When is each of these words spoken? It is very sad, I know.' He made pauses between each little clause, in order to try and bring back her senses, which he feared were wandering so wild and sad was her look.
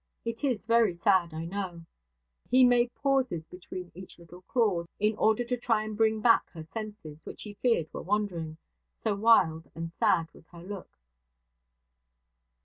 It 0.25 0.43
is 0.43 0.65
very 0.65 0.95
sad, 0.95 1.31
I 1.31 1.45
know.' 1.45 1.85
He 2.49 2.63
made 2.63 2.91
pauses 2.95 3.45
between 3.45 3.91
each 3.93 4.17
little 4.17 4.41
clause, 4.41 4.87
in 4.99 5.15
order 5.15 5.43
to 5.43 5.55
try 5.55 5.83
and 5.83 5.95
bring 5.95 6.21
back 6.21 6.49
her 6.53 6.63
senses, 6.63 7.19
which 7.23 7.43
he 7.43 7.53
feared 7.53 7.93
were 7.93 8.01
wandering 8.01 8.57
so 9.03 9.15
wild 9.15 9.69
and 9.75 9.91
sad 9.99 10.33
was 10.33 10.47
her 10.47 10.63
look. 10.63 10.97